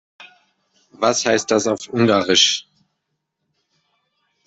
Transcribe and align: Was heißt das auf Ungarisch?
Was 0.93 1.27
heißt 1.27 1.51
das 1.51 1.67
auf 1.67 1.87
Ungarisch? 1.89 2.65